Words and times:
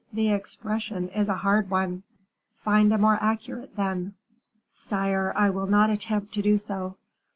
The 0.11 0.29
expression 0.29 1.09
is 1.09 1.29
a 1.29 1.37
hard 1.37 1.69
one." 1.69 2.01
"Find 2.63 2.91
a 2.91 2.97
more 2.97 3.19
accurate, 3.21 3.75
then." 3.75 4.15
"Sire, 4.73 5.31
I 5.35 5.51
will 5.51 5.67
not 5.67 5.91
attempt 5.91 6.33
to 6.33 6.41
do 6.41 6.57
so. 6.57 6.97